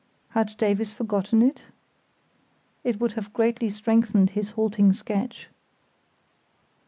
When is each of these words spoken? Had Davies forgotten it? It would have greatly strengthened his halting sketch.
Had 0.29 0.57
Davies 0.57 0.91
forgotten 0.91 1.43
it? 1.43 1.65
It 2.83 2.99
would 2.99 3.11
have 3.11 3.33
greatly 3.33 3.69
strengthened 3.69 4.31
his 4.31 4.49
halting 4.57 4.93
sketch. 4.93 5.47